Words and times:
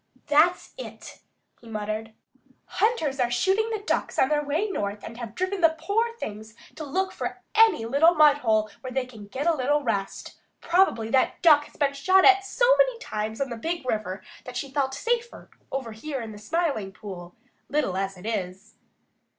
"That's 0.25 0.73
it," 0.79 1.19
he 1.59 1.69
muttered. 1.69 2.13
"Hunters 2.65 3.19
are 3.19 3.29
shooting 3.29 3.69
the 3.69 3.83
Ducks 3.83 4.17
on 4.17 4.29
their 4.29 4.43
way 4.43 4.67
north 4.67 5.03
and 5.03 5.15
have 5.17 5.35
driven 5.35 5.61
the 5.61 5.75
poor 5.77 6.15
things 6.17 6.55
to 6.73 6.83
look 6.83 7.11
for 7.11 7.43
any 7.53 7.85
little 7.85 8.15
mudhole 8.15 8.71
where 8.81 8.89
they 8.91 9.05
can 9.05 9.27
get 9.27 9.45
a 9.45 9.53
little 9.53 9.83
rest. 9.83 10.39
Probably 10.59 11.11
that 11.11 11.43
Duck 11.43 11.65
has 11.65 11.75
been 11.75 11.93
shot 11.93 12.25
at 12.25 12.43
so 12.43 12.65
many 12.77 12.97
times 12.97 13.39
on 13.39 13.51
the 13.51 13.57
Big 13.57 13.85
River 13.85 14.23
that 14.43 14.57
she 14.57 14.71
felt 14.71 14.95
safer 14.95 15.51
over 15.71 15.91
here 15.91 16.19
in 16.19 16.31
the 16.31 16.39
Smiling 16.39 16.91
Pool, 16.91 17.35
little 17.69 17.95
as 17.95 18.17
it 18.17 18.25
is." 18.25 18.77